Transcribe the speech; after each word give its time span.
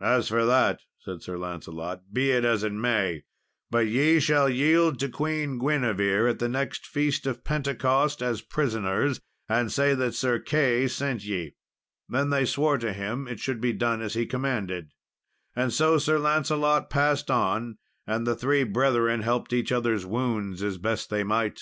"As 0.00 0.28
for 0.28 0.46
that," 0.46 0.80
said 1.00 1.20
Sir 1.20 1.36
Lancelot, 1.36 2.14
"be 2.14 2.30
it 2.30 2.42
as 2.42 2.64
it 2.64 2.72
may, 2.72 3.24
but 3.70 3.86
ye 3.86 4.18
shall 4.18 4.48
yield 4.48 4.98
to 4.98 5.10
Queen 5.10 5.58
Guinevere 5.58 6.30
at 6.30 6.38
the 6.38 6.48
next 6.48 6.86
feast 6.86 7.26
of 7.26 7.44
Pentecost 7.44 8.22
as 8.22 8.40
prisoners, 8.40 9.20
and 9.46 9.70
say 9.70 9.92
that 9.94 10.14
Sir 10.14 10.38
Key 10.38 10.88
sent 10.88 11.22
ye." 11.22 11.54
Then 12.08 12.30
they 12.30 12.46
swore 12.46 12.78
to 12.78 12.94
him 12.94 13.28
it 13.28 13.40
should 13.40 13.60
be 13.60 13.74
done 13.74 14.00
as 14.00 14.14
he 14.14 14.24
commanded. 14.24 14.94
And 15.54 15.70
so 15.70 15.98
Sir 15.98 16.18
Lancelot 16.18 16.88
passed 16.88 17.30
on, 17.30 17.76
and 18.06 18.26
the 18.26 18.34
three 18.34 18.64
brethren 18.64 19.20
helped 19.20 19.52
each 19.52 19.70
other's 19.70 20.06
wounds 20.06 20.62
as 20.62 20.78
best 20.78 21.10
they 21.10 21.24
might. 21.24 21.60